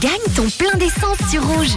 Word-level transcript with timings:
Gagne 0.00 0.34
ton 0.36 0.48
plein 0.50 0.78
d'essence 0.78 1.18
sur 1.30 1.44
Rouge. 1.44 1.76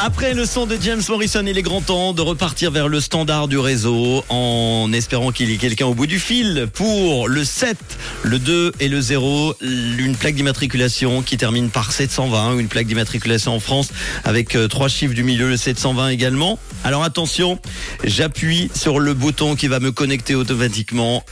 Après 0.00 0.34
le 0.34 0.44
son 0.44 0.66
de 0.66 0.76
James 0.80 1.02
Morrison, 1.08 1.44
il 1.46 1.56
est 1.56 1.62
grand 1.62 1.80
temps 1.80 2.12
de 2.12 2.20
repartir 2.22 2.70
vers 2.70 2.88
le 2.88 3.00
standard 3.00 3.48
du 3.48 3.58
réseau 3.58 4.24
en 4.28 4.90
espérant 4.92 5.30
qu'il 5.30 5.50
y 5.50 5.54
ait 5.54 5.58
quelqu'un 5.58 5.86
au 5.86 5.94
bout 5.94 6.06
du 6.06 6.18
fil 6.18 6.68
pour 6.72 7.28
le 7.28 7.44
7, 7.44 7.76
le 8.22 8.38
2 8.38 8.72
et 8.80 8.88
le 8.88 9.00
0. 9.00 9.54
Une 9.60 10.16
plaque 10.16 10.34
d'immatriculation 10.34 11.22
qui 11.22 11.36
termine 11.36 11.70
par 11.70 11.92
720, 11.92 12.58
une 12.58 12.68
plaque 12.68 12.86
d'immatriculation 12.86 13.54
en 13.54 13.60
France 13.60 13.88
avec 14.24 14.56
euh, 14.56 14.66
trois 14.66 14.88
chiffres 14.88 15.14
du 15.14 15.22
milieu, 15.22 15.48
le 15.48 15.56
720 15.56 16.08
également. 16.08 16.58
Alors 16.82 17.04
attention, 17.04 17.58
j'appuie 18.04 18.70
sur 18.74 18.98
le 18.98 19.14
bouton 19.14 19.54
qui 19.54 19.68
va 19.68 19.80
me 19.80 19.92
connecter 19.92 20.34
automatiquement 20.34 21.24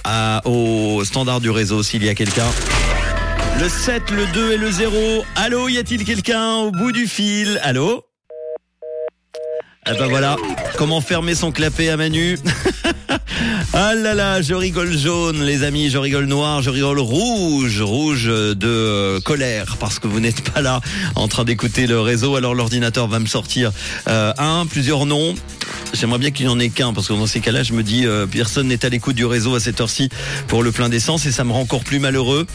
au 0.44 1.02
standard 1.04 1.40
du 1.40 1.50
réseau 1.50 1.82
s'il 1.82 2.04
y 2.04 2.08
a 2.08 2.14
quelqu'un. 2.14 2.46
Le 3.60 3.68
7, 3.68 4.10
le 4.10 4.26
2 4.32 4.52
et 4.52 4.56
le 4.56 4.70
0. 4.70 5.24
Allô, 5.36 5.68
y 5.68 5.78
a-t-il 5.78 6.04
quelqu'un 6.04 6.54
au 6.56 6.70
bout 6.70 6.92
du 6.92 7.06
fil? 7.06 7.60
Allô? 7.62 8.04
Ah 9.84 9.94
bah 9.98 10.06
voilà, 10.08 10.36
comment 10.78 11.00
fermer 11.00 11.34
son 11.34 11.50
clapet 11.50 11.88
à 11.88 11.96
Manu? 11.96 12.38
Ah 13.74 13.94
là 13.94 14.14
là, 14.14 14.42
je 14.42 14.54
rigole 14.54 14.96
jaune 14.96 15.42
les 15.42 15.62
amis, 15.62 15.88
je 15.88 15.96
rigole 15.96 16.26
noir, 16.26 16.60
je 16.60 16.70
rigole 16.70 16.98
rouge, 16.98 17.80
rouge 17.80 18.26
de 18.26 18.56
euh, 18.66 19.20
colère 19.20 19.76
parce 19.80 19.98
que 19.98 20.06
vous 20.06 20.20
n'êtes 20.20 20.42
pas 20.52 20.60
là 20.60 20.80
en 21.14 21.26
train 21.26 21.44
d'écouter 21.44 21.86
le 21.86 21.98
réseau. 21.98 22.36
Alors 22.36 22.54
l'ordinateur 22.54 23.08
va 23.08 23.18
me 23.18 23.26
sortir 23.26 23.72
euh, 24.08 24.32
un, 24.36 24.66
plusieurs 24.66 25.06
noms. 25.06 25.34
J'aimerais 25.94 26.18
bien 26.18 26.30
qu'il 26.30 26.46
n'y 26.46 26.52
en 26.52 26.60
ait 26.60 26.68
qu'un 26.68 26.92
parce 26.92 27.08
que 27.08 27.14
dans 27.14 27.26
ces 27.26 27.40
cas-là, 27.40 27.62
je 27.62 27.72
me 27.72 27.82
dis 27.82 28.06
euh, 28.06 28.26
personne 28.26 28.68
n'est 28.68 28.84
à 28.84 28.88
l'écoute 28.88 29.16
du 29.16 29.24
réseau 29.24 29.54
à 29.54 29.60
cette 29.60 29.80
heure-ci 29.80 30.10
pour 30.48 30.62
le 30.62 30.70
plein 30.70 30.88
d'essence 30.88 31.24
et 31.26 31.32
ça 31.32 31.44
me 31.44 31.52
rend 31.52 31.60
encore 31.60 31.84
plus 31.84 31.98
malheureux. 31.98 32.46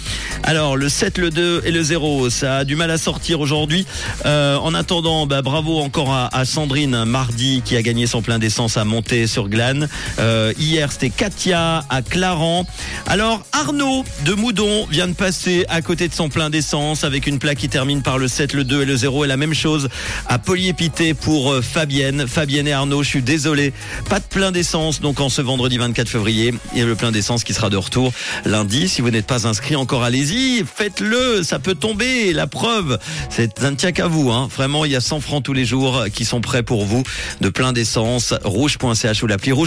Alors 0.48 0.78
le 0.78 0.88
7, 0.88 1.18
le 1.18 1.30
2 1.30 1.64
et 1.66 1.72
le 1.72 1.84
0, 1.84 2.30
ça 2.30 2.60
a 2.60 2.64
du 2.64 2.78
mal 2.78 2.90
à 2.90 2.98
sortir 2.98 3.42
aujourd'hui. 3.42 3.86
Euh, 4.26 4.56
en 4.56 4.74
attendant, 4.74 5.28
bah, 5.28 5.42
bravo 5.42 5.80
encore 5.80 6.14
à, 6.14 6.46
Sandrine 6.46 7.04
mardi 7.04 7.62
qui 7.66 7.76
a 7.76 7.82
gagné 7.82 8.08
son 8.08 8.22
plein 8.22 8.40
d'essence 8.40 8.78
à 8.78 8.86
monter 8.86 9.28
sur 9.28 9.50
Glane. 9.50 9.90
Euh, 10.20 10.54
hier, 10.58 10.90
c'était 10.90 11.10
Katia 11.10 11.84
à 11.90 12.02
Claran. 12.02 12.66
Alors 13.08 13.46
Arnaud 13.52 14.06
de 14.26 14.36
Moudon 14.36 14.88
vient 14.90 15.10
de 15.10 15.14
passer 15.14 15.66
à 15.68 15.82
côté 15.82 16.08
de 16.08 16.14
son 16.14 16.30
plein 16.30 16.50
d'essence 16.50 17.04
avec 17.04 17.28
une 17.28 17.40
plaque 17.40 17.58
qui 17.58 17.68
termine 17.68 18.02
par 18.02 18.18
le 18.18 18.30
7, 18.30 18.54
le 18.54 18.64
2 18.64 18.84
et 18.84 18.86
le 18.86 18.96
0 18.96 19.26
et 19.26 19.28
la 19.28 19.36
même 19.36 19.54
chose 19.54 19.90
à 20.28 20.40
Polyépité 20.40 21.14
pour 21.14 21.52
euh, 21.52 21.62
Fabienne. 21.62 22.26
Fabienne 22.26 22.70
et 22.70 22.74
Arnaud, 22.74 23.04
je 23.04 23.10
suis 23.10 23.22
désolé, 23.22 23.74
pas 24.08 24.22
de 24.22 24.26
plein 24.26 24.54
d'essence 24.54 25.02
donc 25.02 25.20
en 25.20 25.28
ce 25.28 25.42
vendredi 25.42 25.78
24 25.78 26.08
février 26.08 26.54
et 26.74 26.84
le 26.84 26.96
plein 26.96 27.12
d'essence 27.12 27.44
qui 27.44 27.54
sera 27.54 27.70
de 27.70 27.76
retour 27.76 28.14
lundi. 28.46 28.88
Si 28.88 29.02
vous 29.02 29.12
n'êtes 29.12 29.28
pas 29.28 29.46
inscrit 29.46 29.76
encore, 29.76 30.04
allez-y, 30.04 30.37
faites-le, 30.66 31.44
ça 31.44 31.60
peut 31.60 31.76
tomber. 31.76 32.34
La 32.34 32.48
preuve, 32.48 33.00
c'est 33.30 33.64
un 33.64 33.76
tient 33.76 33.92
qu'à 33.92 34.08
vous. 34.08 34.32
Hein. 34.32 34.48
Vraiment, 34.56 34.86
il 34.86 34.92
y 34.92 34.96
a 34.96 35.02
100 35.02 35.20
francs 35.22 35.44
tous 35.44 35.54
les 35.54 35.66
jours 35.66 36.06
qui 36.14 36.26
sont 36.26 36.42
prêts 36.42 36.64
pour 36.64 36.86
vous 36.86 37.04
de 37.42 37.50
plein 37.50 37.74
d'essence. 37.74 38.34
Rouge.ch 38.44 39.24
ou 39.24 39.28
l'appli 39.28 39.52
rouge. 39.52 39.66